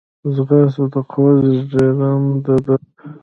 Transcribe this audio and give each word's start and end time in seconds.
ځغاسته 0.35 0.83
د 0.93 0.95
قوت 1.11 1.35
زیږنده 1.71 2.55
ده 2.65 2.75